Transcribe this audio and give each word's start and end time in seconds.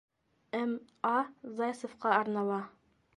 М.А. 0.61 1.13
Зайцевҡа 1.59 2.17
арнала 2.23 2.61